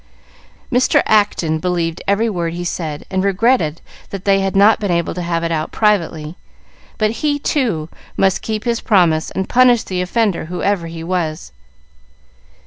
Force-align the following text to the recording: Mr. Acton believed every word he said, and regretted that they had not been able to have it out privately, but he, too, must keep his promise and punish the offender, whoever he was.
Mr. 0.71 1.03
Acton 1.05 1.59
believed 1.59 2.01
every 2.07 2.27
word 2.27 2.55
he 2.55 2.63
said, 2.63 3.05
and 3.11 3.23
regretted 3.23 3.81
that 4.09 4.25
they 4.25 4.39
had 4.39 4.55
not 4.55 4.79
been 4.79 4.89
able 4.89 5.13
to 5.13 5.21
have 5.21 5.43
it 5.43 5.51
out 5.51 5.71
privately, 5.71 6.37
but 6.97 7.11
he, 7.21 7.37
too, 7.37 7.87
must 8.17 8.41
keep 8.41 8.63
his 8.63 8.81
promise 8.81 9.29
and 9.29 9.47
punish 9.47 9.83
the 9.83 10.01
offender, 10.01 10.45
whoever 10.45 10.87
he 10.87 11.03
was. 11.03 11.51